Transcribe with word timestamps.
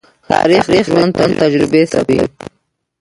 تاریخ 0.31 0.63
د 0.73 0.75
ژوند 0.87 1.11
تجربې 1.41 1.81
ثبتوي. 1.91 2.21